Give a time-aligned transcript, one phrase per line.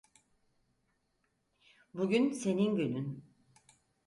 [1.93, 3.23] Bugün senin günün.